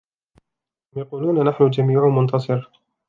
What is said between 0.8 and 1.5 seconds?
أم يقولون